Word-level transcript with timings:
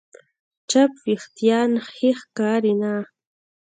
چپ 0.69 0.91
وېښتيان 1.03 1.71
ښې 1.91 2.11
ښکاري 2.21 2.73
نه. 2.81 2.93